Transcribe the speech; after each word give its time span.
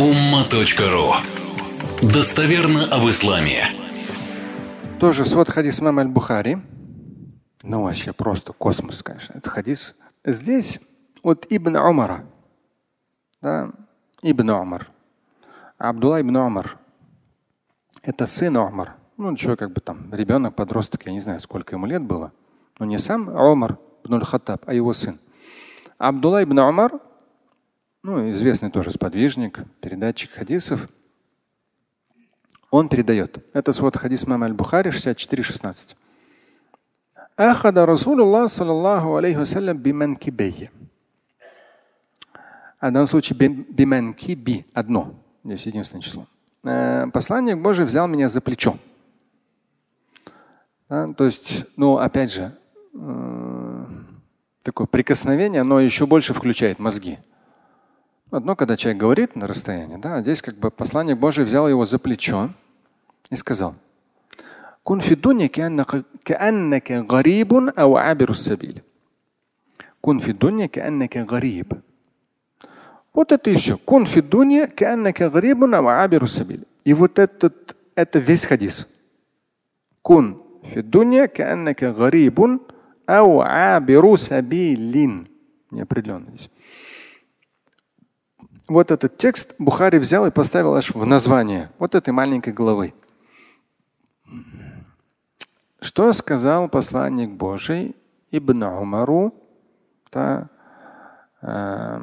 umma.ru 0.00 1.12
Достоверно 2.00 2.86
об 2.86 3.06
исламе. 3.10 3.64
Тоже 4.98 5.26
свод 5.26 5.50
хадис 5.50 5.82
мам 5.82 5.98
аль-Бухари. 5.98 6.56
Ну, 7.62 7.82
вообще 7.82 8.14
просто 8.14 8.54
космос, 8.54 9.02
конечно. 9.02 9.34
Это 9.36 9.50
хадис. 9.50 9.94
Здесь 10.24 10.80
от 11.22 11.46
Ибн 11.50 11.76
Умара. 11.76 12.24
Да? 13.42 13.72
Ибн 14.22 14.48
Умар. 14.48 14.90
Абдулла 15.76 16.22
ибн 16.22 16.36
Умар. 16.36 16.78
Это 18.02 18.24
сын 18.24 18.56
Умар. 18.56 18.96
Ну, 19.18 19.32
еще 19.32 19.54
как 19.54 19.70
бы 19.70 19.82
там 19.82 20.14
ребенок, 20.14 20.54
подросток, 20.54 21.04
я 21.04 21.12
не 21.12 21.20
знаю, 21.20 21.40
сколько 21.40 21.76
ему 21.76 21.84
лет 21.84 22.02
было. 22.02 22.32
Но 22.78 22.86
не 22.86 22.98
сам 22.98 23.28
Умар 23.28 23.76
ибн 24.04 24.24
Хаттаб, 24.24 24.62
а 24.64 24.72
его 24.72 24.94
сын. 24.94 25.18
Абдулла 25.98 26.42
ибн 26.42 26.60
Умар, 26.60 26.92
ну, 28.02 28.30
известный 28.30 28.70
тоже 28.70 28.90
сподвижник, 28.90 29.60
передатчик 29.80 30.30
хадисов, 30.30 30.88
он 32.70 32.88
передает. 32.88 33.44
Это 33.52 33.72
свод 33.72 33.96
хадис 33.96 34.26
мама 34.26 34.46
аль-Бухари 34.46 34.90
64.16. 34.90 35.96
Ахада 37.36 37.86
Расулуллах 37.86 38.50
саллаллаху 38.50 39.16
алейхи 39.16 39.38
вассалям 39.38 39.78
биманкибейhi. 39.78 40.70
В 42.80 42.92
данном 42.92 43.08
случае 43.08 43.38
биманкиби 43.38 44.64
одно. 44.72 45.14
Здесь 45.44 45.66
единственное 45.66 46.02
число. 46.02 46.26
Э, 46.64 47.06
посланник 47.12 47.58
Божий 47.58 47.84
взял 47.84 48.06
меня 48.08 48.28
за 48.28 48.40
плечо. 48.40 48.78
Да, 50.88 51.12
то 51.12 51.24
есть, 51.24 51.64
ну, 51.76 51.98
опять 51.98 52.32
же, 52.32 52.56
э, 52.94 53.86
такое 54.62 54.86
прикосновение, 54.86 55.60
оно 55.60 55.80
еще 55.80 56.06
больше 56.06 56.32
включает 56.34 56.78
мозги. 56.78 57.18
Одно, 58.31 58.55
когда 58.55 58.75
человек 58.75 58.99
говорит 58.99 59.35
на 59.35 59.47
расстоянии, 59.47 59.97
да, 59.97 60.15
а 60.15 60.21
здесь 60.21 60.41
как 60.41 60.55
бы 60.55 60.71
посланник 60.71 61.17
Божий 61.17 61.45
взял 61.45 61.69
его 61.69 61.85
за 61.85 61.99
плечо 61.99 62.49
и 63.29 63.35
сказал, 63.35 63.75
كن 64.83 64.99
في 64.99 65.13
الدنيا 65.13 65.47
كأنك, 65.47 66.05
كأنك 66.25 66.91
غريب 66.91 67.53
أو 67.53 67.97
عابر 67.97 68.29
السبيل. 68.29 68.81
كن 70.01 70.19
في 70.19 70.31
الدنيا 70.31 70.65
كأنك 70.65 71.17
غريب. 71.17 71.81
Вот 73.15 73.31
это 73.31 73.49
и 73.49 73.55
все. 73.55 73.77
Кун 73.77 74.05
фи 74.05 74.21
дунья 74.21 74.67
кааннака 74.67 75.29
гарибун 75.29 75.73
ау 75.73 75.87
абиру 75.87 76.27
сабиль. 76.27 76.65
И 76.83 76.93
вот 76.93 77.17
этот, 77.17 77.75
это 77.95 78.19
весь 78.19 78.45
хадис. 78.45 78.87
Кун 80.01 80.41
фи 80.63 80.81
дунья 80.81 81.27
кааннака 81.27 81.93
гарибун 81.93 82.61
ау 83.07 83.39
абиру 83.39 84.17
сабилин. 84.17 85.29
Неопределенно 85.71 86.29
здесь. 86.31 86.49
Вот 88.70 88.92
этот 88.92 89.18
текст 89.18 89.56
Бухари 89.58 89.98
взял 89.98 90.26
и 90.26 90.30
поставил 90.30 90.76
аж 90.76 90.94
в 90.94 91.04
название 91.04 91.72
вот 91.80 91.96
этой 91.96 92.10
маленькой 92.10 92.52
главы. 92.52 92.94
Что 95.80 96.12
сказал 96.12 96.68
посланник 96.68 97.30
Божий 97.30 97.96
Ибн 98.30 98.62
Умару, 98.62 99.34
да, 100.12 100.48
э, 101.42 102.00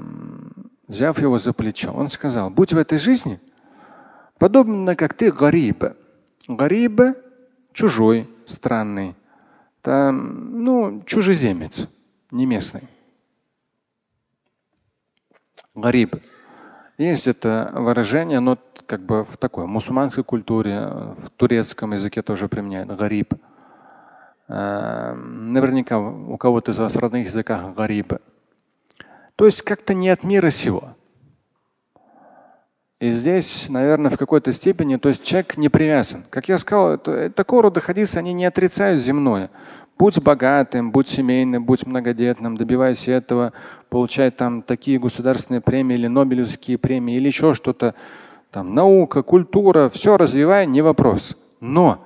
взяв 0.89 1.17
его 1.19 1.39
за 1.39 1.53
плечо? 1.53 1.93
Он 1.93 2.09
сказал, 2.09 2.49
будь 2.49 2.73
в 2.73 2.77
этой 2.77 2.97
жизни 2.97 3.39
подобно 4.37 4.97
как 4.97 5.13
ты 5.13 5.31
гариба. 5.31 5.95
Гариба– 6.49 7.15
чужой, 7.71 8.29
странный, 8.45 9.15
там, 9.81 10.65
ну, 10.65 11.01
чужеземец, 11.05 11.87
не 12.29 12.45
местный. 12.45 12.89
Гариб. 15.73 16.17
Есть 16.97 17.27
это 17.27 17.71
выражение, 17.73 18.39
но 18.39 18.57
как 18.87 19.01
бы 19.01 19.23
в 19.23 19.37
такой 19.37 19.67
мусульманской 19.67 20.23
культуре, 20.23 20.79
в 20.79 21.29
турецком 21.35 21.93
языке 21.93 22.23
тоже 22.23 22.47
применяют. 22.47 22.89
Гариб. 22.97 23.35
Э, 24.47 25.13
наверняка 25.13 25.99
у 25.99 26.37
кого-то 26.37 26.71
из 26.71 26.79
вас 26.79 26.95
в 26.95 26.99
родных 26.99 27.27
языках 27.27 27.75
гариб. 27.75 28.13
То 29.35 29.45
есть 29.45 29.61
как-то 29.61 29.93
не 29.93 30.09
от 30.09 30.23
мира 30.23 30.49
сего. 30.49 30.95
И 32.99 33.11
здесь, 33.11 33.69
наверное, 33.69 34.09
в 34.09 34.17
какой-то 34.17 34.51
степени, 34.51 34.95
то 34.95 35.09
есть 35.09 35.23
человек 35.23 35.55
не 35.55 35.69
привязан. 35.69 36.23
Как 36.31 36.49
я 36.49 36.57
сказал, 36.57 36.93
это, 36.93 37.29
такого 37.29 37.63
рода 37.63 37.79
хадисы, 37.79 38.17
они 38.17 38.33
не 38.33 38.45
отрицают 38.45 38.99
земное. 38.99 39.51
Будь 39.97 40.19
богатым, 40.19 40.91
будь 40.91 41.07
семейным, 41.09 41.65
будь 41.65 41.85
многодетным, 41.85 42.55
добивайся 42.55 43.11
этого, 43.11 43.53
получай 43.89 44.29
там 44.29 44.61
такие 44.61 44.99
государственные 44.99 45.61
премии 45.61 45.95
или 45.95 46.07
Нобелевские 46.07 46.77
премии 46.77 47.15
или 47.15 47.27
еще 47.27 47.55
что-то. 47.55 47.95
Там 48.51 48.75
наука, 48.75 49.23
культура, 49.23 49.89
все 49.89 50.17
развивай, 50.17 50.67
не 50.67 50.81
вопрос. 50.81 51.35
Но, 51.59 52.05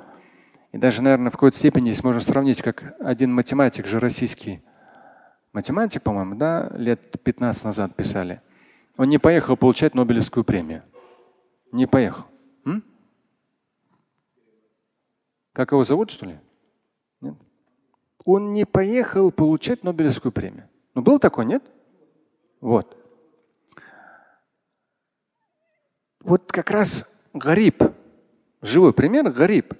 и 0.71 0.77
даже, 0.77 1.03
наверное, 1.03 1.31
в 1.31 1.33
какой-то 1.33 1.57
степени 1.57 1.91
здесь 1.91 2.03
можно 2.03 2.21
сравнить, 2.21 2.61
как 2.61 2.95
один 3.01 3.33
математик 3.33 3.87
же 3.87 3.99
российский, 3.99 4.61
математик, 5.51 6.01
по-моему, 6.01 6.35
да, 6.35 6.71
лет 6.75 7.21
15 7.21 7.65
назад 7.65 7.95
писали. 7.95 8.41
Он 8.95 9.09
не 9.09 9.17
поехал 9.17 9.57
получать 9.57 9.95
Нобелевскую 9.95 10.45
премию. 10.45 10.83
Не 11.73 11.87
поехал. 11.87 12.23
М? 12.65 12.83
Как 15.51 15.73
его 15.73 15.83
зовут, 15.83 16.11
что 16.11 16.25
ли? 16.25 16.39
Он 18.33 18.53
не 18.53 18.63
поехал 18.63 19.29
получать 19.29 19.83
Нобелевскую 19.83 20.31
премию. 20.31 20.69
Ну, 20.95 21.01
был 21.01 21.19
такой, 21.19 21.43
нет? 21.43 21.61
Вот. 22.61 22.95
Вот 26.21 26.49
как 26.49 26.71
раз 26.71 27.05
Гариб, 27.33 27.83
живой 28.61 28.93
пример 28.93 29.29
Гариб. 29.31 29.73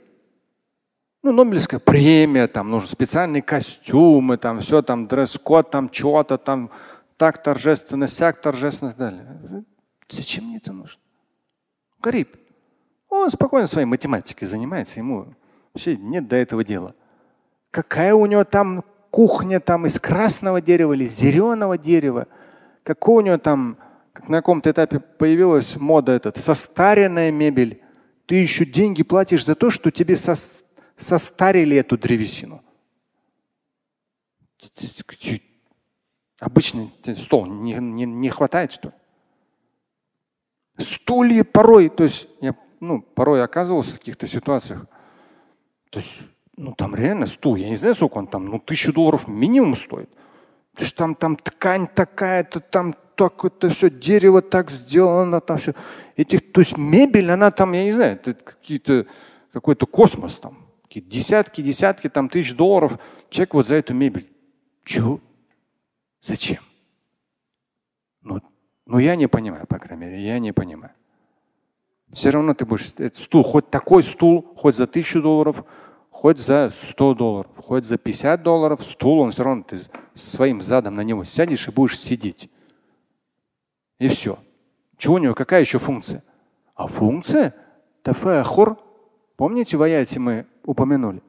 Ну, 1.24 1.32
Нобелевская 1.32 1.80
премия, 1.80 2.50
там 2.50 2.70
нужны 2.70 2.90
специальные 2.90 3.42
костюмы, 3.42 4.36
там 4.36 4.60
все, 4.60 4.82
там 4.82 5.08
дресс-код, 5.08 5.72
там 5.72 5.90
что-то, 5.90 6.38
там 6.38 6.72
так 7.16 7.42
торжественно, 7.42 8.10
сяк 8.10 8.42
торжественно 8.42 8.90
и 8.90 8.92
так 8.92 9.00
далее. 9.00 9.66
Зачем 10.10 10.48
мне 10.48 10.58
это 10.58 10.74
нужно? 10.74 11.00
Гариб. 12.02 12.36
Он 13.08 13.32
спокойно 13.32 13.68
своей 13.68 13.88
математикой 13.88 14.46
занимается, 14.46 15.00
ему 15.00 15.36
вообще 15.74 15.96
нет 15.96 16.28
до 16.28 16.36
этого 16.36 16.66
дела. 16.66 16.96
Какая 17.72 18.14
у 18.14 18.26
него 18.26 18.44
там 18.44 18.84
кухня 19.10 19.60
там 19.60 19.86
из 19.86 20.00
красного 20.00 20.62
дерева 20.62 20.94
или 20.94 21.08
зеленого 21.08 21.78
дерева, 21.78 22.28
какой 22.84 23.24
у 23.24 23.26
него 23.26 23.38
там, 23.38 23.78
как 24.14 24.30
на 24.30 24.38
каком-то 24.38 24.72
этапе 24.72 25.00
появилась 25.00 25.76
мода 25.78 26.14
этот, 26.14 26.38
состаренная 26.38 27.32
мебель. 27.32 27.82
Ты 28.26 28.36
еще 28.36 28.66
деньги 28.66 29.04
платишь 29.04 29.46
за 29.46 29.56
то, 29.56 29.70
что 29.70 29.92
тебе 29.92 30.16
сос, 30.18 30.64
состарили 30.96 31.78
эту 31.78 31.98
древесину. 31.98 32.64
Обычный 36.40 36.92
стол 37.18 37.46
не, 37.46 37.74
не, 37.74 38.06
не 38.06 38.30
хватает, 38.30 38.72
что 38.72 38.90
ли? 38.90 38.94
Стулья 40.84 41.44
порой, 41.44 41.90
то 41.90 42.04
есть 42.04 42.28
я 42.40 42.56
ну, 42.80 43.02
порой 43.02 43.44
оказывался 43.44 43.96
в 43.96 44.00
каких-то 44.00 44.28
ситуациях. 44.28 44.86
То 45.92 46.00
есть, 46.00 46.18
ну 46.62 46.74
там 46.74 46.96
реально 46.96 47.26
стул, 47.26 47.56
я 47.56 47.70
не 47.70 47.76
знаю, 47.76 47.96
сколько 47.96 48.20
он 48.20 48.28
там, 48.28 48.46
ну 48.46 48.60
тысячу 48.60 48.94
долларов 48.94 49.28
минимум 49.28 49.76
стоит. 49.76 50.10
То 50.76 50.84
есть 50.84 50.96
там, 50.96 51.16
там 51.16 51.36
ткань 51.36 51.88
такая-то, 51.88 52.60
там 52.60 52.96
так 53.16 53.44
это 53.44 53.70
все, 53.70 53.90
дерево 53.90 54.42
так 54.42 54.72
сделано, 54.72 55.42
там 55.42 55.58
все. 55.58 55.74
Этих, 56.16 56.52
то 56.52 56.62
есть 56.62 56.78
мебель, 56.78 57.32
она 57.32 57.52
там, 57.52 57.74
я 57.74 57.84
не 57.84 57.92
знаю, 57.92 58.14
это 58.14 58.34
какие-то, 58.34 59.06
какой-то 59.52 59.86
космос 59.86 60.38
там. 60.38 60.58
Десятки, 60.94 61.62
десятки 61.62 62.10
там 62.10 62.30
тысяч 62.30 62.54
долларов. 62.56 63.00
Человек 63.30 63.54
вот 63.54 63.68
за 63.68 63.76
эту 63.76 63.94
мебель. 63.94 64.30
Чего? 64.84 65.20
Зачем? 66.22 66.60
Ну, 68.22 68.42
ну, 68.86 69.00
я 69.00 69.16
не 69.16 69.28
понимаю, 69.28 69.68
по 69.68 69.80
крайней 69.80 70.06
мере, 70.06 70.26
я 70.26 70.40
не 70.40 70.52
понимаю. 70.52 70.94
Все 72.12 72.30
равно 72.30 72.54
ты 72.54 72.66
будешь 72.66 72.92
стул, 73.16 73.44
хоть 73.44 73.70
такой 73.70 74.04
стул, 74.04 74.54
хоть 74.58 74.76
за 74.76 74.86
тысячу 74.86 75.22
долларов, 75.22 75.64
хоть 76.12 76.38
за 76.38 76.72
100 76.90 77.16
долларов, 77.16 77.52
хоть 77.58 77.86
за 77.86 77.98
50 77.98 78.44
долларов, 78.44 78.84
стул, 78.84 79.22
он 79.22 79.32
все 79.32 79.44
равно 79.44 79.64
ты 79.64 79.82
своим 80.14 80.62
задом 80.62 80.96
на 80.96 81.02
него 81.02 81.24
сядешь 81.24 81.68
и 81.68 81.72
будешь 81.72 82.00
сидеть. 82.00 82.50
И 83.98 84.08
все. 84.08 84.38
Чего 84.98 85.16
у 85.16 85.18
него, 85.18 85.34
какая 85.34 85.62
еще 85.62 85.80
функция? 85.80 86.24
А 86.76 86.88
функция 86.88 87.56
тафахур. 88.04 88.78
Помните, 89.38 89.78
в 89.78 89.82
аяте 89.82 90.20
мы 90.20 90.46
упомянули? 90.64 91.24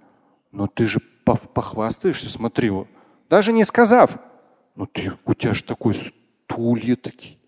Но 0.50 0.66
ты 0.66 0.84
же 0.84 1.00
похвастаешься, 1.24 2.28
смотри, 2.28 2.68
вот. 2.68 2.88
даже 3.30 3.52
не 3.52 3.64
сказав, 3.64 4.18
ну 4.74 4.86
ты, 4.86 5.12
у 5.24 5.34
тебя 5.34 5.54
же 5.54 5.64
такой 5.64 5.94
стулья 5.94 6.96
такие. 6.96 7.38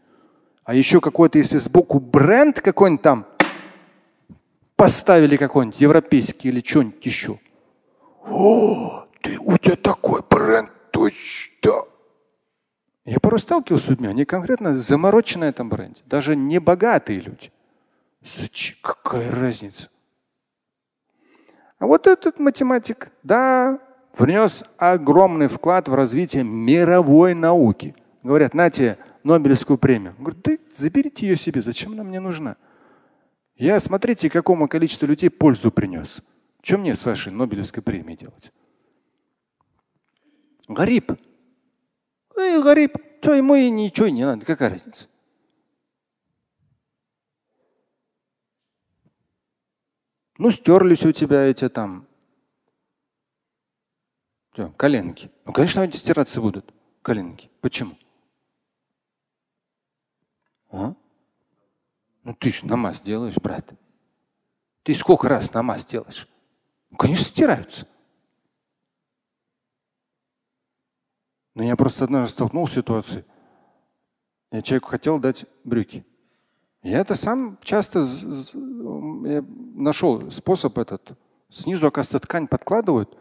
А 0.65 0.75
еще 0.75 1.01
какой-то, 1.01 1.39
если 1.39 1.59
сбоку 1.59 2.01
бренд 2.01 2.61
какой-нибудь 2.61 3.03
там 3.03 3.27
поставили 4.85 5.39
какой-нибудь 5.39 5.81
европейский 5.81 6.49
или 6.49 6.61
что-нибудь 6.61 7.07
еще. 7.07 7.39
О, 8.27 9.07
ты, 9.23 9.39
у 9.39 9.57
тебя 9.57 9.77
такой 9.77 10.21
бренд, 10.29 10.71
точно. 10.91 11.85
Я 13.07 13.19
порой 13.19 13.39
сталкивался 13.39 13.87
с 13.87 13.89
людьми, 13.89 14.09
они 14.09 14.27
конкретно 14.27 14.77
заморочены 14.77 15.47
на 15.47 15.49
этом 15.49 15.71
бренде. 15.71 16.03
Даже 16.05 16.37
не 16.37 16.59
богатые 16.59 17.21
люди. 17.21 17.51
Какая 18.83 19.31
разница? 19.31 19.89
А 21.79 21.87
вот 21.87 22.07
этот 22.07 22.39
математик, 22.39 23.11
да, 23.23 23.79
внес 24.17 24.65
огромный 24.77 25.49
вклад 25.49 25.89
в 25.89 25.95
развитие 25.95 26.45
мировой 26.45 27.33
науки. 27.35 27.95
Говорят, 28.23 28.53
на 28.53 28.69
тебе 28.69 28.99
Нобелевскую 29.23 29.79
премию. 29.79 30.15
Говорит, 30.19 30.43
да 30.43 30.53
заберите 30.75 31.27
ее 31.27 31.39
себе, 31.39 31.63
зачем 31.63 31.93
она 31.93 32.05
мне 32.05 32.21
нужна? 32.21 32.57
Я, 33.57 33.79
смотрите, 33.81 34.29
какому 34.31 34.69
количеству 34.69 35.07
людей 35.07 35.31
пользу 35.31 35.71
принес. 35.71 36.23
Что 36.63 36.79
мне 36.79 36.95
с 36.95 37.05
вашей 37.05 37.33
Нобелевской 37.33 37.83
премией 37.83 38.19
делать? 38.19 38.53
Гариб. 40.67 41.13
Эй, 42.37 42.63
гариб. 42.63 42.97
Что 43.21 43.35
ему 43.35 43.55
и 43.55 43.71
ничего 43.71 44.09
не 44.09 44.25
надо, 44.25 44.45
какая 44.45 44.71
разница? 44.71 45.09
Ну, 50.37 50.51
стерлись 50.51 51.05
у 51.05 51.13
тебя 51.13 51.45
эти 51.45 51.69
там 51.69 52.09
что, 54.55 54.71
коленки. 54.71 55.31
Ну, 55.45 55.53
конечно, 55.53 55.83
они 55.83 55.93
стираться 55.93 56.41
будут, 56.41 56.73
коленки. 57.03 57.51
Почему? 57.61 57.99
А? 60.71 60.95
Ну 62.25 62.35
ты 62.35 62.51
же 62.51 62.67
намаз 62.67 63.03
делаешь, 63.03 63.37
брат. 63.37 63.73
Ты 64.83 64.95
сколько 64.95 65.29
раз 65.29 65.53
намаз 65.53 65.85
делаешь? 65.85 66.29
Ну, 66.91 66.97
конечно, 66.97 67.25
стираются. 67.25 67.87
Но 71.55 71.63
я 71.63 71.77
просто 71.77 72.05
однажды 72.05 72.33
столкнулся 72.33 72.73
с 72.73 72.77
ситуацией. 72.77 73.25
Я 74.51 74.63
человеку 74.63 74.89
хотел 74.89 75.19
дать 75.19 75.47
брюки. 75.65 76.05
Я 76.83 77.01
это 77.01 77.15
сам 77.15 77.59
часто 77.63 78.01
я 79.25 79.45
нашел 79.75 80.31
способ 80.31 80.79
этот. 80.79 81.17
Снизу, 81.51 81.87
оказывается, 81.87 82.19
ткань 82.19 82.49
подкладывают. 82.49 83.17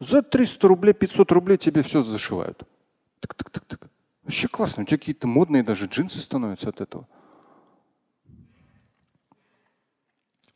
За 0.00 0.22
300 0.22 0.68
рублей, 0.68 0.94
500 0.94 1.32
рублей 1.32 1.58
тебе 1.58 1.82
все 1.82 2.02
зашивают. 2.02 2.62
Так, 3.20 3.34
так, 3.34 3.50
так, 3.50 3.64
так. 3.64 3.90
Вообще 4.22 4.48
классно. 4.48 4.84
У 4.84 4.86
тебя 4.86 4.98
какие-то 4.98 5.26
модные 5.26 5.62
даже 5.62 5.86
джинсы 5.86 6.20
становятся 6.20 6.68
от 6.70 6.80
этого. 6.80 7.06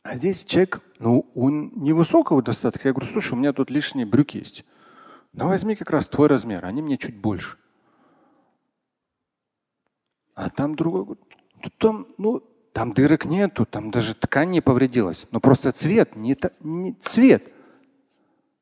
А 0.03 0.17
здесь 0.17 0.43
человек, 0.43 0.81
ну, 0.99 1.31
он 1.33 1.71
невысокого 1.75 2.43
достатка. 2.43 2.89
Я 2.89 2.93
говорю, 2.93 3.09
слушай, 3.09 3.33
у 3.33 3.37
меня 3.37 3.53
тут 3.53 3.69
лишние 3.69 4.05
брюки 4.05 4.37
есть. 4.37 4.65
Ну, 5.31 5.47
возьми 5.47 5.75
как 5.75 5.89
раз 5.89 6.07
твой 6.07 6.27
размер, 6.27 6.65
они 6.65 6.81
мне 6.81 6.97
чуть 6.97 7.17
больше. 7.17 7.57
А 10.35 10.49
там 10.49 10.75
другой 10.75 11.05
говорит, 11.05 11.23
там, 11.77 12.07
ну, 12.17 12.43
там 12.73 12.93
дырок 12.93 13.25
нету, 13.25 13.65
там 13.65 13.91
даже 13.91 14.13
ткань 14.13 14.49
не 14.49 14.61
повредилась. 14.61 15.25
Но 15.31 15.39
просто 15.39 15.71
цвет, 15.71 16.15
не, 16.17 16.35
не 16.59 16.93
цвет. 16.95 17.45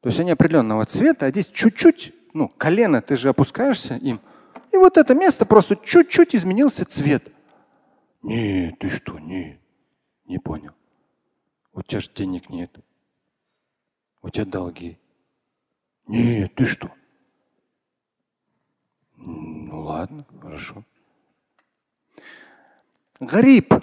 То 0.01 0.09
есть 0.09 0.19
они 0.19 0.31
определенного 0.31 0.85
цвета, 0.85 1.25
а 1.25 1.31
здесь 1.31 1.47
чуть-чуть, 1.47 2.13
ну, 2.33 2.49
колено 2.49 3.01
ты 3.01 3.17
же 3.17 3.29
опускаешься 3.29 3.95
им. 3.95 4.21
И 4.71 4.77
вот 4.77 4.97
это 4.97 5.15
место 5.15 5.45
просто 5.45 5.75
чуть-чуть 5.75 6.35
изменился 6.35 6.85
цвет. 6.85 7.31
Не, 8.21 8.75
ты 8.79 8.89
что, 8.89 9.17
не, 9.17 9.59
не 10.25 10.37
понял. 10.37 10.73
У 11.73 11.81
тебя 11.81 11.99
же 11.99 12.09
денег 12.13 12.49
нет. 12.49 12.77
У 14.21 14.29
тебя 14.29 14.45
долги. 14.45 14.97
Нет, 16.07 16.53
ты 16.55 16.65
что? 16.65 16.91
Ну 19.15 19.81
ладно, 19.81 20.25
хорошо. 20.41 20.83
Гариб. 23.19 23.73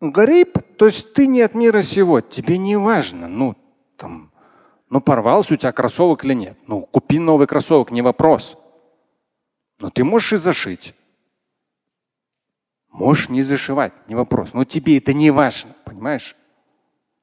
Гариб, 0.00 0.58
то 0.76 0.86
есть 0.86 1.12
ты 1.14 1.26
не 1.26 1.40
от 1.40 1.54
мира 1.54 1.82
сего, 1.82 2.20
тебе 2.20 2.58
не 2.58 2.76
важно, 2.76 3.28
ну 3.28 3.56
там, 3.96 4.30
ну 4.90 5.00
порвался 5.00 5.54
у 5.54 5.56
тебя 5.56 5.72
кроссовок 5.72 6.24
или 6.24 6.34
нет. 6.34 6.58
Ну 6.66 6.82
купи 6.82 7.18
новый 7.18 7.46
кроссовок, 7.46 7.90
не 7.90 8.02
вопрос. 8.02 8.56
Но 9.80 9.90
ты 9.90 10.04
можешь 10.04 10.34
и 10.34 10.36
зашить. 10.36 10.94
Можешь 12.90 13.28
не 13.28 13.42
зашивать, 13.42 13.92
не 14.08 14.14
вопрос. 14.14 14.54
Но 14.54 14.64
тебе 14.64 14.98
это 14.98 15.12
не 15.12 15.30
важно, 15.30 15.74
понимаешь? 15.84 16.36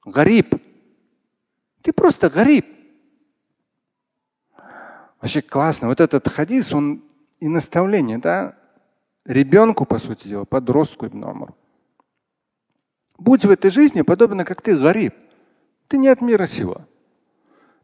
Гариб. 0.05 0.55
Ты 1.81 1.93
просто 1.93 2.29
гариб. 2.29 2.65
Вообще 5.21 5.41
классно. 5.41 5.87
Вот 5.87 6.01
этот 6.01 6.27
хадис, 6.27 6.73
он 6.73 7.03
и 7.39 7.47
наставление, 7.47 8.17
да, 8.17 8.57
ребенку, 9.25 9.85
по 9.85 9.99
сути 9.99 10.27
дела, 10.27 10.45
подростку 10.45 11.07
Ибн 11.07 11.23
Умар. 11.23 11.53
Будь 13.17 13.45
в 13.45 13.49
этой 13.49 13.71
жизни 13.71 14.01
подобно, 14.01 14.43
как 14.43 14.61
ты, 14.61 14.77
гариб. 14.77 15.13
Ты 15.87 15.97
не 15.97 16.07
от 16.07 16.21
мира 16.21 16.45
сего. 16.45 16.85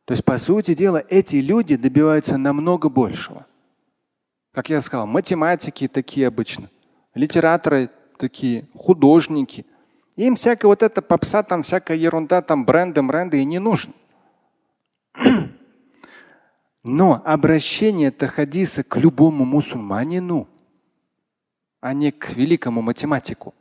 То 0.06 0.14
есть, 0.14 0.26
по 0.26 0.38
сути 0.38 0.74
дела, 0.74 1.04
эти 1.08 1.38
люди 1.38 1.76
добиваются 1.76 2.38
намного 2.38 2.90
большего. 2.90 3.46
Как 4.52 4.70
я 4.70 4.82
сказал, 4.82 5.06
математики 5.06 5.88
такие 5.88 6.28
обычно, 6.28 6.70
литераторы 7.14 7.90
такие, 8.18 8.68
художники. 8.76 9.66
Им 10.20 10.36
всякая 10.36 10.68
вот 10.68 10.84
эта 10.84 11.02
попса, 11.02 11.44
там 11.44 11.64
всякая 11.64 11.96
ерунда, 11.96 12.42
там 12.42 12.66
бренды, 12.66 13.02
бренды 13.02 13.42
и 13.42 13.46
не 13.46 13.58
нужно. 13.58 13.94
Но 16.84 17.22
обращение 17.24 18.12
Тахадиса 18.12 18.84
к 18.84 18.98
любому 18.98 19.46
мусульманину, 19.46 20.50
а 21.80 21.94
не 21.94 22.12
к 22.12 22.32
великому 22.32 22.82
математику. 22.82 23.54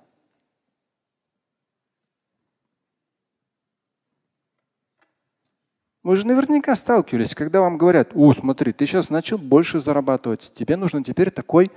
Вы 6.03 6.17
же 6.17 6.27
наверняка 6.27 6.75
сталкивались, 6.75 7.37
когда 7.37 7.61
вам 7.61 7.79
говорят, 7.79 8.11
о, 8.17 8.33
смотри, 8.33 8.73
ты 8.73 8.85
сейчас 8.85 9.11
начал 9.11 9.39
больше 9.39 9.81
зарабатывать, 9.81 10.53
тебе 10.55 10.77
нужно 10.77 11.05
теперь 11.05 11.31
такой. 11.31 11.71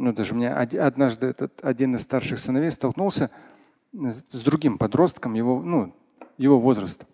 Ну, 0.00 0.14
даже 0.14 0.32
у 0.32 0.36
меня 0.38 0.56
однажды 0.56 1.26
этот 1.26 1.62
один 1.62 1.94
из 1.94 2.00
старших 2.00 2.38
сыновей 2.38 2.70
столкнулся 2.70 3.30
с 3.92 4.42
другим 4.42 4.78
подростком 4.78 5.34
его, 5.34 5.60
ну, 5.60 5.94
его 6.38 6.58
возраста, 6.58 7.06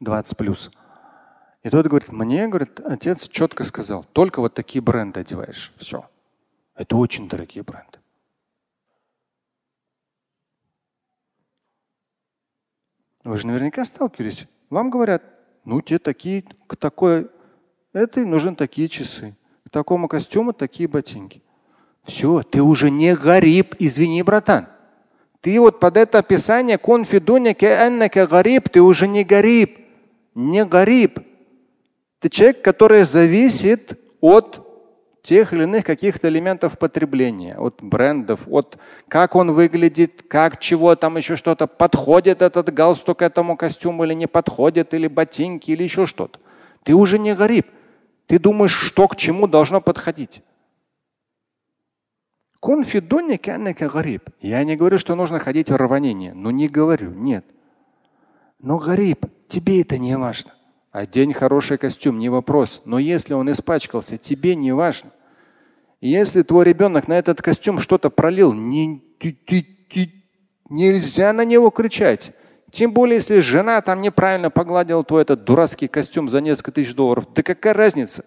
20 0.00 0.38
плюс. 0.38 0.70
И 1.62 1.68
тот 1.68 1.86
говорит, 1.86 2.10
мне, 2.12 2.48
говорит, 2.48 2.80
отец 2.80 3.28
четко 3.28 3.62
сказал, 3.64 4.04
только 4.14 4.40
вот 4.40 4.54
такие 4.54 4.80
бренды 4.80 5.20
одеваешь. 5.20 5.74
Все. 5.76 6.08
Это 6.74 6.96
очень 6.96 7.28
дорогие 7.28 7.62
бренды. 7.62 7.98
Вы 13.22 13.38
же 13.38 13.46
наверняка 13.46 13.84
сталкивались. 13.84 14.48
Вам 14.70 14.88
говорят, 14.88 15.22
ну 15.66 15.82
те 15.82 15.98
такие, 15.98 16.42
к 16.66 16.76
такой, 16.76 17.30
этой 17.92 18.24
нужны 18.24 18.56
такие 18.56 18.88
часы. 18.88 19.36
Такому 19.74 20.06
костюму 20.06 20.52
такие 20.52 20.88
ботинки. 20.88 21.42
Все, 22.04 22.42
ты 22.42 22.62
уже 22.62 22.92
не 22.92 23.16
гариб, 23.16 23.74
извини, 23.80 24.22
братан. 24.22 24.68
Ты 25.40 25.58
вот 25.58 25.80
под 25.80 25.96
это 25.96 26.18
описание 26.20 26.78
конфидуня 26.78 27.56
гариб, 27.56 28.68
ты 28.68 28.80
уже 28.80 29.08
не 29.08 29.24
гариб. 29.24 29.80
Не 30.36 30.64
гариб. 30.64 31.18
Ты 32.20 32.28
человек, 32.28 32.62
который 32.62 33.02
зависит 33.02 33.98
от 34.20 34.64
тех 35.22 35.52
или 35.52 35.64
иных 35.64 35.84
каких-то 35.84 36.28
элементов 36.28 36.78
потребления, 36.78 37.56
от 37.56 37.82
брендов, 37.82 38.46
от 38.46 38.78
как 39.08 39.34
он 39.34 39.50
выглядит, 39.50 40.22
как 40.28 40.60
чего 40.60 40.94
там 40.94 41.16
еще 41.16 41.34
что-то, 41.34 41.66
подходит 41.66 42.42
этот 42.42 42.72
галстук 42.72 43.22
этому 43.22 43.56
костюму 43.56 44.04
или 44.04 44.14
не 44.14 44.28
подходит, 44.28 44.94
или 44.94 45.08
ботинки, 45.08 45.72
или 45.72 45.82
еще 45.82 46.06
что-то. 46.06 46.38
Ты 46.84 46.94
уже 46.94 47.18
не 47.18 47.34
гариб. 47.34 47.66
Ты 48.26 48.38
думаешь, 48.38 48.72
что 48.72 49.08
к 49.08 49.16
чему 49.16 49.46
должно 49.46 49.80
подходить. 49.80 50.42
Я 54.40 54.64
не 54.64 54.76
говорю, 54.76 54.98
что 54.98 55.14
нужно 55.14 55.38
ходить 55.38 55.70
в 55.70 55.76
рванение. 55.76 56.32
Ну 56.32 56.50
не 56.50 56.68
говорю, 56.68 57.10
нет. 57.10 57.44
Но 58.58 58.78
гариб, 58.78 59.26
тебе 59.48 59.82
это 59.82 59.98
не 59.98 60.16
важно. 60.16 60.54
Одень 60.90 61.34
хороший 61.34 61.76
костюм, 61.76 62.18
не 62.18 62.30
вопрос. 62.30 62.80
Но 62.86 62.98
если 62.98 63.34
он 63.34 63.52
испачкался, 63.52 64.16
тебе 64.16 64.54
не 64.54 64.72
важно. 64.72 65.10
Если 66.00 66.42
твой 66.42 66.64
ребенок 66.64 67.08
на 67.08 67.18
этот 67.18 67.42
костюм 67.42 67.78
что-то 67.80 68.08
пролил, 68.10 68.54
не, 68.54 69.02
ты, 69.18 69.32
ты, 69.32 69.62
ты, 69.90 70.24
нельзя 70.70 71.32
на 71.32 71.44
него 71.44 71.70
кричать. 71.70 72.32
Тем 72.74 72.92
более, 72.92 73.18
если 73.18 73.38
жена 73.38 73.80
там 73.82 74.02
неправильно 74.02 74.50
погладила 74.50 75.04
твой 75.04 75.22
этот 75.22 75.44
дурацкий 75.44 75.86
костюм 75.86 76.28
за 76.28 76.40
несколько 76.40 76.72
тысяч 76.72 76.92
долларов. 76.92 77.32
Да 77.32 77.44
какая 77.44 77.72
разница? 77.72 78.24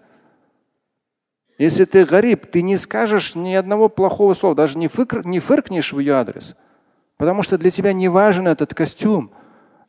Если 1.58 1.84
ты 1.84 2.06
гариб, 2.06 2.46
ты 2.46 2.62
не 2.62 2.78
скажешь 2.78 3.36
ни 3.36 3.54
одного 3.54 3.90
плохого 3.90 4.34
слова, 4.34 4.56
даже 4.56 4.78
не, 4.78 4.88
фырк, 4.88 5.26
не 5.26 5.42
фыркнешь 5.42 5.92
в 5.92 6.00
ее 6.00 6.14
адрес. 6.14 6.56
Потому 7.18 7.44
что 7.44 7.58
для 7.58 7.72
тебя 7.72 7.92
не 7.92 8.08
важен 8.08 8.48
этот 8.48 8.74
костюм. 8.74 9.32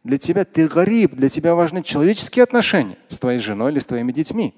Для 0.03 0.19
тебя 0.19 0.45
ты 0.45 0.67
гариб, 0.67 1.15
для 1.15 1.29
тебя 1.29 1.55
важны 1.55 1.85
человеческие 1.85 2.43
отношения 2.43 2.99
с 3.11 3.21
твоей 3.21 3.39
женой 3.39 3.71
или 3.71 3.79
с 3.79 3.87
твоими 3.87 4.11
детьми. 4.11 4.57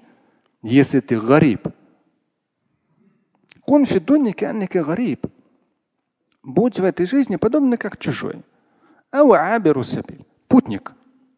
если 0.63 0.99
ты 0.99 1.21
гариб. 1.21 1.67
Кун 3.61 3.85
гариб. 3.85 5.27
Будь 6.41 6.79
в 6.79 6.83
этой 6.83 7.05
жизни 7.05 7.35
подобно 7.35 7.77
как 7.77 7.99
чужой. 7.99 8.41
Сабиль. 9.83 10.25
Путник. 10.47 10.93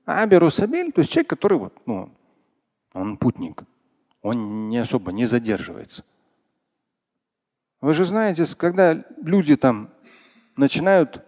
Аберу 0.06 0.50
сабиль, 0.50 0.92
то 0.92 1.02
есть 1.02 1.12
человек, 1.12 1.30
который 1.30 1.58
вот, 1.58 1.74
ну, 1.86 2.10
он 2.94 3.18
путник. 3.18 3.64
Он 4.22 4.70
не 4.70 4.78
особо 4.78 5.12
не 5.12 5.26
задерживается. 5.26 6.04
Вы 7.82 7.94
же 7.94 8.06
знаете, 8.06 8.46
когда 8.58 9.04
люди 9.22 9.56
там 9.56 9.90
начинают, 10.56 11.24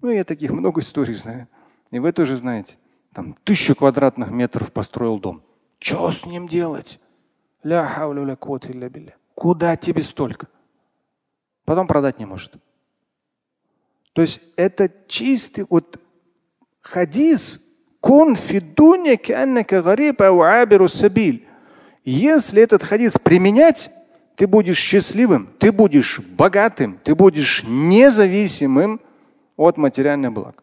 ну 0.00 0.10
я 0.10 0.24
таких 0.24 0.50
много 0.50 0.80
историй 0.80 1.14
знаю, 1.14 1.48
и 1.90 1.98
вы 1.98 2.12
тоже 2.12 2.36
знаете, 2.36 2.76
там 3.12 3.34
тысячу 3.44 3.74
квадратных 3.74 4.30
метров 4.30 4.72
построил 4.72 5.18
дом. 5.18 5.42
Что 5.78 6.10
с 6.10 6.24
ним 6.24 6.48
делать? 6.48 7.00
Куда 9.34 9.76
тебе 9.76 10.02
столько? 10.02 10.48
Потом 11.64 11.86
продать 11.86 12.18
не 12.18 12.26
может. 12.26 12.54
То 14.12 14.22
есть 14.22 14.40
это 14.56 14.90
чистый 15.06 15.66
вот 15.68 16.00
хадис. 16.80 17.60
Кун 18.00 18.36
фидуня 18.36 19.16
Если 22.04 22.62
этот 22.62 22.84
хадис 22.84 23.14
применять, 23.14 23.90
ты 24.36 24.46
будешь 24.46 24.78
счастливым, 24.78 25.48
ты 25.58 25.72
будешь 25.72 26.20
богатым, 26.20 27.00
ты 27.02 27.16
будешь 27.16 27.64
независимым 27.64 29.00
от 29.56 29.76
материальных 29.76 30.32
благ. 30.32 30.62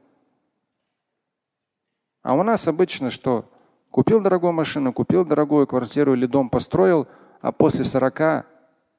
А 2.24 2.34
у 2.34 2.44
нас 2.44 2.68
обычно 2.68 3.12
что? 3.12 3.52
Купил 3.92 4.22
дорогую 4.22 4.54
машину, 4.54 4.94
купил 4.94 5.25
дорогую 5.25 5.68
квартиру 5.68 6.16
или 6.16 6.25
дом 6.25 6.50
построил, 6.50 7.08
а 7.42 7.52
после 7.52 7.84
40 7.84 8.46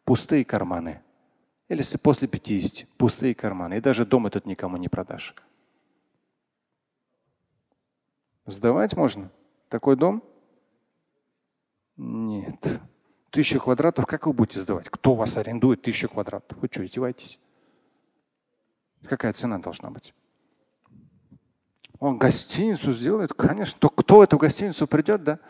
пустые 0.04 0.44
карманы. 0.44 1.02
Или 1.68 1.82
после 2.02 2.28
50 2.28 2.88
пустые 2.96 3.34
карманы. 3.34 3.78
И 3.78 3.80
даже 3.80 4.06
дом 4.06 4.26
этот 4.26 4.46
никому 4.46 4.76
не 4.76 4.88
продашь. 4.88 5.34
Сдавать 8.46 8.96
можно? 8.96 9.30
Такой 9.68 9.96
дом? 9.96 10.22
Нет. 11.96 12.80
Тысячу 13.30 13.60
квадратов, 13.60 14.06
как 14.06 14.26
вы 14.26 14.32
будете 14.32 14.60
сдавать? 14.60 14.88
Кто 14.88 15.14
вас 15.14 15.36
арендует 15.36 15.82
тысячу 15.82 16.08
квадратов? 16.08 16.56
Вы 16.58 16.68
что, 16.70 16.84
издеваетесь? 16.84 17.40
Какая 19.04 19.32
цена 19.32 19.58
должна 19.58 19.90
быть? 19.90 20.14
Он 21.98 22.18
гостиницу 22.18 22.92
сделает, 22.92 23.32
конечно. 23.32 23.78
То 23.80 23.88
кто 23.88 24.22
эту 24.22 24.38
гостиницу 24.38 24.86
придет, 24.86 25.24
да? 25.24 25.40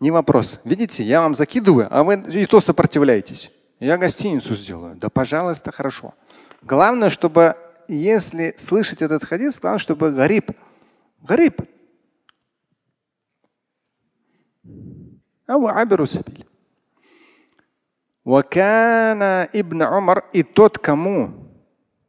Не 0.00 0.10
вопрос. 0.10 0.60
Видите, 0.64 1.04
я 1.04 1.20
вам 1.20 1.36
закидываю, 1.36 1.86
а 1.90 2.02
вы 2.02 2.14
и 2.32 2.46
то 2.46 2.60
сопротивляетесь. 2.60 3.52
Я 3.78 3.98
гостиницу 3.98 4.54
сделаю. 4.54 4.96
Да, 4.96 5.10
пожалуйста, 5.10 5.72
хорошо. 5.72 6.14
Главное, 6.62 7.10
чтобы, 7.10 7.54
если 7.86 8.54
слышать 8.56 9.02
этот 9.02 9.24
хадис, 9.24 9.60
главное, 9.60 9.78
чтобы 9.78 10.10
гариб. 10.12 10.52
Гариб. 11.22 11.60
Вакана 18.24 19.48
ибн 19.52 19.82
Умар 19.82 20.24
и 20.32 20.42
тот, 20.42 20.78
кому 20.78 21.40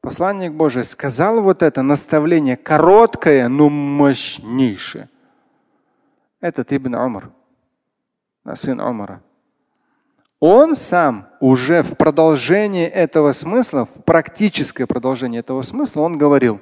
Посланник 0.02 0.54
Божий 0.54 0.84
сказал 0.84 1.42
вот 1.42 1.62
это 1.62 1.84
наставление 1.84 2.58
короткое, 2.58 3.48
но 3.48 3.70
мощнейшее. 3.70 5.10
Этот 6.40 6.74
Ибн 6.74 6.96
Умар, 6.96 7.32
сын 8.55 8.81
Умара. 8.81 9.23
Он 10.39 10.75
сам 10.77 11.29
уже 11.41 11.83
в 11.83 11.97
продолжении 11.97 12.87
этого 12.87 13.33
смысла, 13.33 13.87
в 13.87 14.05
практическое 14.05 14.87
продолжение 14.87 15.41
этого 15.41 15.63
смысла, 15.63 16.03
он 16.03 16.19
говорил, 16.19 16.61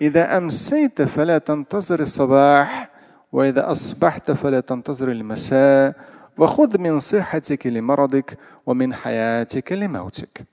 إذا 0.00 0.36
أمسيت 0.36 1.02
فلا 1.02 1.38
تنتظر 1.38 2.00
الصباح 2.00 2.90
وإذا 3.32 3.70
أصبحت 3.70 4.30
فلا 4.32 4.60
تنتظر 4.60 5.10
المساء 5.10 5.94
وخذ 6.38 6.78
من 6.78 6.98
صحتك 6.98 7.66
لمرضك 7.66 8.38
ومن 8.66 8.94
حياتك 8.94 9.72
لموتك 9.72 10.46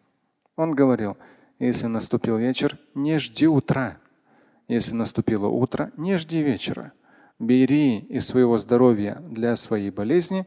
он 0.59 0.75
говорил, 0.75 1.15
если 1.57 1.87
наступил 1.87 2.37
вечер, 2.37 2.77
не 2.93 3.17
жди 3.17 3.47
утра. 3.47 3.97
Если 4.67 4.93
наступило 4.93 5.47
утро, 5.47 5.89
не 5.95 6.17
жди 6.17 6.43
вечера. 6.43 6.91
Бери 7.46 7.98
из 7.98 8.26
своего 8.26 8.58
здоровья 8.58 9.16
для 9.16 9.56
своей 9.56 9.90
болезни 9.90 10.46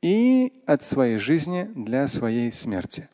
и 0.00 0.62
от 0.66 0.82
своей 0.82 1.18
жизни 1.18 1.70
для 1.74 2.06
своей 2.08 2.50
смерти. 2.50 3.08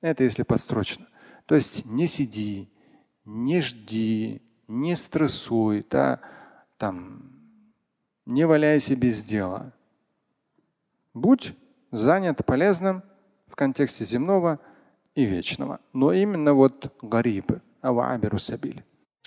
Это 0.00 0.24
если 0.24 0.42
подстрочно. 0.42 1.06
То 1.46 1.54
есть 1.54 1.84
не 1.84 2.06
сиди, 2.06 2.70
не 3.24 3.60
жди, 3.60 4.42
не 4.68 4.96
стрессуй, 4.96 5.86
да, 5.90 6.20
там, 6.78 7.30
не 8.26 8.46
валяйся 8.46 8.96
без 8.96 9.24
дела. 9.24 9.72
Будь 11.14 11.54
занят 11.90 12.44
полезным 12.46 13.02
в 13.46 13.54
контексте 13.54 14.04
земного– 14.04 14.60
и 15.14 15.24
вечного. 15.24 15.80
Но 15.92 16.12
именно 16.12 16.54
вот 16.54 16.94
гарибы, 17.02 17.60
авабиру 17.80 18.38
сабиль. 18.38 18.84